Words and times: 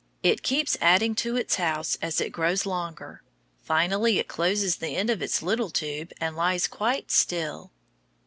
It 0.23 0.41
keeps 0.41 0.77
adding 0.81 1.13
to 1.17 1.35
its 1.37 1.57
house 1.57 1.95
as 2.01 2.19
it 2.19 2.31
grows 2.31 2.65
longer. 2.65 3.21
Finally, 3.61 4.17
it 4.17 4.27
closes 4.27 4.77
the 4.77 4.95
end 4.95 5.11
of 5.11 5.21
its 5.21 5.43
little 5.43 5.69
tube 5.69 6.11
and 6.19 6.35
lies 6.35 6.67
quite 6.67 7.11
still. 7.11 7.71